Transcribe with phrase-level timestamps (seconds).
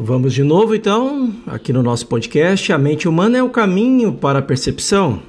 [0.00, 2.72] Vamos de novo então, aqui no nosso podcast.
[2.72, 5.20] A mente humana é o caminho para a percepção.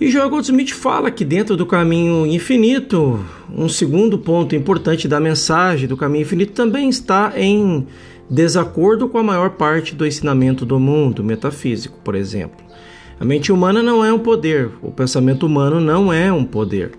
[0.00, 5.88] E Joel Goldsmith fala que dentro do caminho infinito, um segundo ponto importante da mensagem
[5.88, 7.84] do caminho infinito também está em
[8.30, 12.64] desacordo com a maior parte do ensinamento do mundo metafísico, por exemplo.
[13.18, 16.92] A mente humana não é um poder, o pensamento humano não é um poder.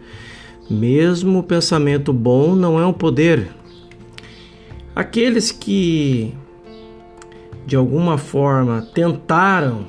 [0.70, 3.47] Mesmo o pensamento bom não é um poder,
[4.95, 6.34] Aqueles que
[7.66, 9.86] de alguma forma tentaram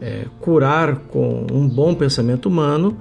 [0.00, 2.96] é, curar com um bom pensamento humano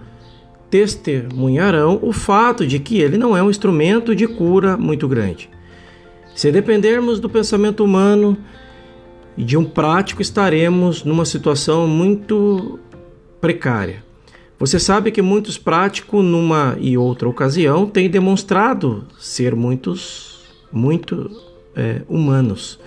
[0.69, 5.49] testemunharão o fato de que ele não é um instrumento de cura muito grande.
[6.35, 8.37] Se dependermos do pensamento humano
[9.35, 12.79] e de um prático, estaremos numa situação muito
[13.41, 14.03] precária.
[14.59, 20.30] Você sabe que muitos práticos, numa e outra ocasião, têm demonstrado ser muitos
[20.71, 21.29] muito
[21.75, 22.79] é, humanos.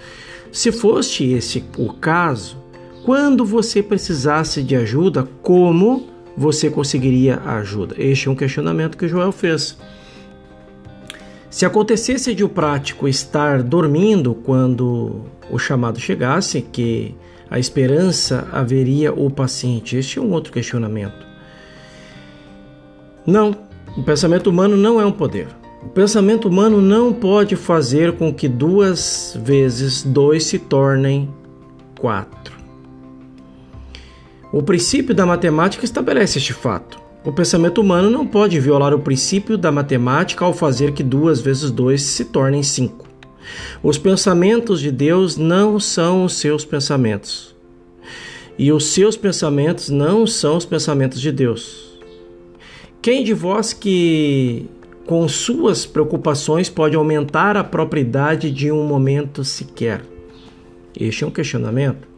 [0.53, 2.57] Se fosse esse o caso,
[3.05, 7.95] quando você precisasse de ajuda, como você conseguiria a ajuda?
[7.99, 9.77] Este é um questionamento que Joel fez.
[11.51, 17.15] Se acontecesse de o prático estar dormindo quando o chamado chegasse, que
[17.49, 19.97] a esperança haveria o paciente?
[19.97, 21.25] Este é um outro questionamento.
[23.27, 23.57] Não,
[23.97, 25.47] o pensamento humano não é um poder.
[25.85, 31.29] O pensamento humano não pode fazer com que duas vezes dois se tornem
[32.01, 32.57] quatro.
[34.51, 36.99] O princípio da matemática estabelece este fato.
[37.23, 41.71] O pensamento humano não pode violar o princípio da matemática ao fazer que duas vezes
[41.71, 43.07] dois se tornem cinco.
[43.83, 47.55] Os pensamentos de Deus não são os seus pensamentos.
[48.59, 51.99] E os seus pensamentos não são os pensamentos de Deus.
[53.03, 54.67] Quem de vós que
[55.07, 60.03] com suas preocupações pode aumentar a propriedade de um momento sequer?
[60.99, 62.09] Este é um questionamento.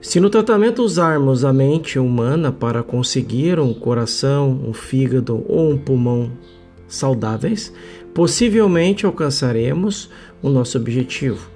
[0.00, 5.78] Se no tratamento usarmos a mente humana para conseguir um coração, um fígado ou um
[5.78, 6.30] pulmão
[6.86, 7.72] saudáveis,
[8.14, 10.08] possivelmente alcançaremos
[10.40, 11.50] o nosso objetivo.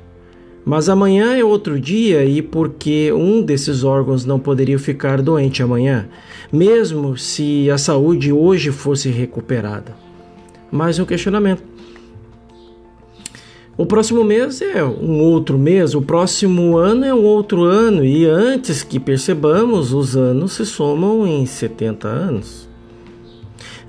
[0.65, 6.09] Mas amanhã é outro dia e porque um desses órgãos não poderia ficar doente amanhã,
[6.53, 10.06] mesmo se a saúde hoje fosse recuperada
[10.71, 11.63] mais um questionamento.
[13.79, 18.25] O próximo mês é um outro mês, o próximo ano é um outro ano, e
[18.25, 22.67] antes que percebamos, os anos se somam em 70 anos.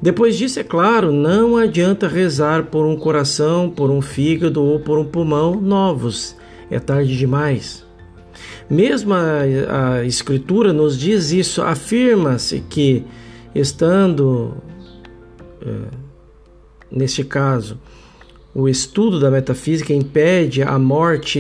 [0.02, 5.00] Depois disso, é claro, não adianta rezar por um coração, por um fígado ou por
[5.00, 6.36] um pulmão novos.
[6.70, 7.86] É tarde demais.
[8.70, 13.06] Mesmo a, a Escritura nos diz isso, afirma-se que,
[13.56, 14.56] estando.
[15.62, 16.07] É,
[16.92, 17.80] Neste caso,
[18.56, 21.40] o estudo da metafísica impede a morte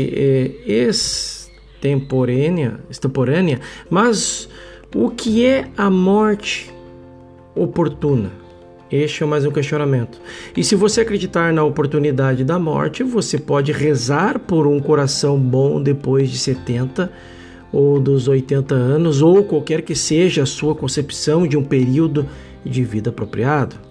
[0.68, 3.60] extemporânea, extemporânea,
[3.90, 4.48] mas
[4.94, 6.72] o que é a morte
[7.56, 8.32] oportuna?
[8.92, 10.20] Este é mais um questionamento.
[10.56, 15.82] E se você acreditar na oportunidade da morte, você pode rezar por um coração bom
[15.82, 17.12] depois de 70
[17.72, 22.26] ou dos 80 anos, ou qualquer que seja a sua concepção de um período
[22.64, 23.87] de vida apropriado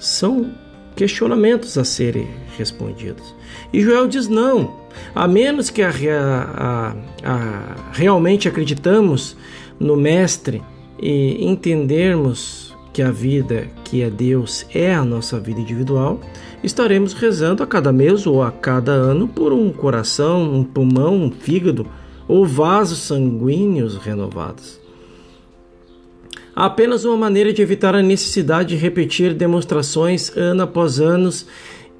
[0.00, 0.50] são
[0.96, 2.26] questionamentos a serem
[2.58, 3.34] respondidos.
[3.72, 4.74] E Joel diz: não,
[5.14, 9.36] a menos que a, a, a, realmente acreditamos
[9.78, 10.62] no Mestre
[11.00, 16.20] e entendermos que a vida que é Deus é a nossa vida individual,
[16.62, 21.30] estaremos rezando a cada mês ou a cada ano por um coração, um pulmão, um
[21.30, 21.86] fígado
[22.26, 24.80] ou vasos sanguíneos renovados.
[26.62, 31.30] Apenas uma maneira de evitar a necessidade de repetir demonstrações ano após ano,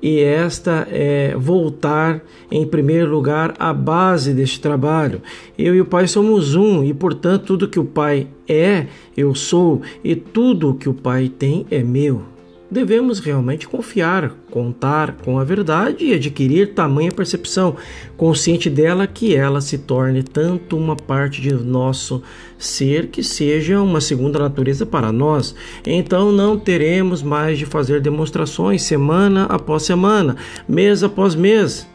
[0.03, 5.23] e esta é voltar em primeiro lugar à base deste trabalho.
[5.57, 8.85] Eu e o Pai somos um, e portanto tudo que o Pai é,
[9.17, 12.30] eu sou, e tudo que o Pai tem é meu
[12.71, 17.77] devemos realmente confiar, contar com a verdade e adquirir tamanha percepção,
[18.17, 22.23] consciente dela que ela se torne tanto uma parte de nosso
[22.57, 25.55] ser que seja uma segunda natureza para nós.
[25.85, 30.37] Então não teremos mais de fazer demonstrações semana após semana,
[30.69, 31.89] mês após mês.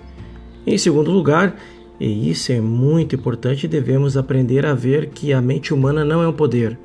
[0.68, 1.56] Em segundo lugar,
[2.00, 6.28] e isso é muito importante, devemos aprender a ver que a mente humana não é
[6.28, 6.78] um poder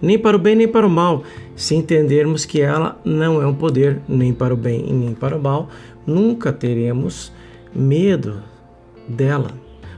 [0.00, 1.22] nem para o bem nem para o mal.
[1.56, 5.36] Se entendermos que ela não é um poder nem para o bem e nem para
[5.36, 5.68] o mal,
[6.06, 7.32] nunca teremos
[7.74, 8.42] medo
[9.08, 9.50] dela.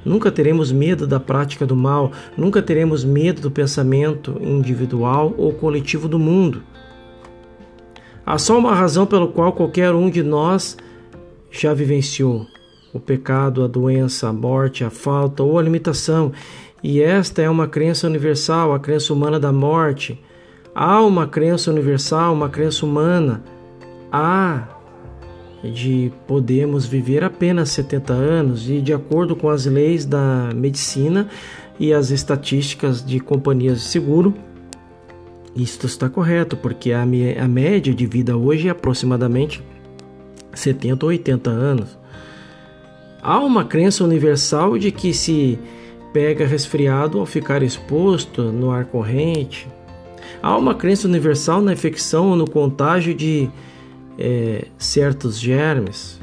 [0.05, 6.09] Nunca teremos medo da prática do mal, nunca teremos medo do pensamento individual ou coletivo
[6.09, 6.63] do mundo.
[8.25, 10.77] Há só uma razão pela qual qualquer um de nós
[11.51, 12.47] já vivenciou
[12.93, 16.33] o pecado, a doença, a morte, a falta ou a limitação.
[16.83, 20.21] E esta é uma crença universal, a crença humana da morte.
[20.75, 23.43] Há uma crença universal, uma crença humana.
[24.11, 24.69] Há
[25.63, 31.29] de podemos viver apenas 70 anos e de acordo com as leis da medicina
[31.79, 34.35] e as estatísticas de companhias de seguro,
[35.55, 39.63] isto está correto, porque a, a média de vida hoje é aproximadamente
[40.55, 42.00] 70 ou 80 anos.
[43.23, 45.59] Há uma crença universal de que se
[46.13, 49.69] pega resfriado ao ficar exposto no ar corrente.
[50.43, 53.49] Há uma crença universal na infecção ou no contágio de
[54.19, 56.19] é, certos germes.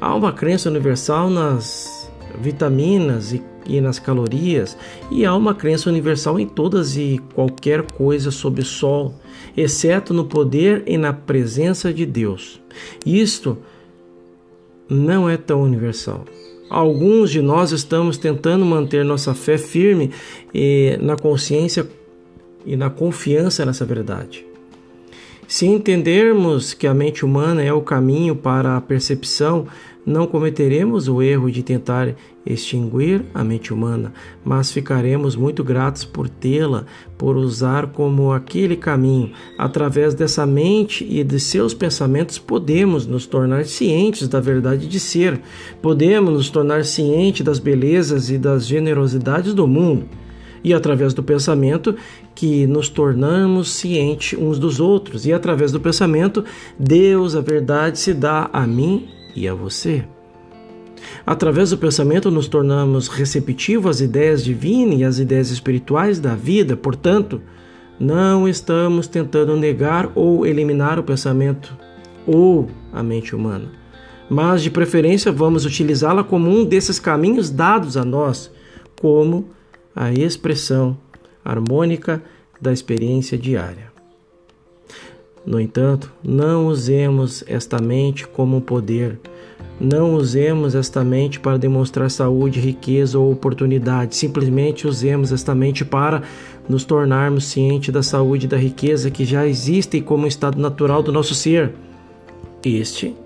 [0.00, 4.76] Há uma crença universal nas vitaminas e, e nas calorias.
[5.10, 9.14] E há uma crença universal em todas e qualquer coisa sob o sol,
[9.56, 12.60] exceto no poder e na presença de Deus.
[13.04, 13.58] Isto
[14.88, 16.24] não é tão universal.
[16.70, 20.10] Alguns de nós estamos tentando manter nossa fé firme
[20.52, 21.88] e na consciência
[22.66, 24.44] e na confiança nessa verdade.
[25.46, 29.66] Se entendermos que a mente humana é o caminho para a percepção,
[30.08, 32.14] não cometeremos o erro de tentar
[32.46, 34.12] extinguir a mente humana,
[34.42, 36.86] mas ficaremos muito gratos por tê-la,
[37.18, 39.32] por usar como aquele caminho.
[39.58, 45.42] Através dessa mente e de seus pensamentos, podemos nos tornar cientes da verdade de ser,
[45.82, 50.06] podemos nos tornar cientes das belezas e das generosidades do mundo.
[50.64, 51.94] E através do pensamento
[52.34, 56.44] que nos tornamos cientes uns dos outros, e através do pensamento,
[56.78, 60.04] Deus, a verdade, se dá a mim e a você.
[61.24, 66.76] Através do pensamento, nos tornamos receptivos às ideias divinas e às ideias espirituais da vida,
[66.76, 67.40] portanto,
[67.98, 71.76] não estamos tentando negar ou eliminar o pensamento
[72.26, 73.70] ou a mente humana,
[74.28, 78.50] mas de preferência vamos utilizá-la como um desses caminhos dados a nós,
[79.00, 79.48] como
[79.94, 80.96] a expressão
[81.44, 82.22] harmônica
[82.60, 83.87] da experiência diária.
[85.48, 89.18] No entanto, não usemos esta mente como um poder.
[89.80, 94.14] Não usemos esta mente para demonstrar saúde, riqueza ou oportunidade.
[94.14, 96.22] Simplesmente usemos esta mente para
[96.68, 101.10] nos tornarmos cientes da saúde e da riqueza que já existem como estado natural do
[101.10, 101.72] nosso ser.
[102.62, 103.16] Este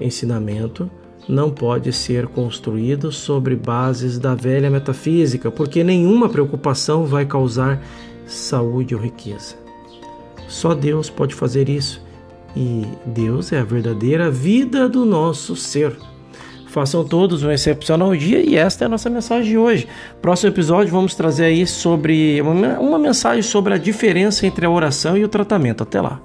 [0.00, 0.90] ensinamento
[1.28, 7.80] não pode ser construído sobre bases da velha metafísica, porque nenhuma preocupação vai causar
[8.26, 9.69] saúde ou riqueza.
[10.50, 12.02] Só Deus pode fazer isso,
[12.56, 15.96] e Deus é a verdadeira vida do nosso ser.
[16.66, 19.88] Façam todos um excepcional dia e esta é a nossa mensagem de hoje.
[20.20, 25.24] Próximo episódio vamos trazer aí sobre uma, mensagem sobre a diferença entre a oração e
[25.24, 25.84] o tratamento.
[25.84, 26.20] Até lá.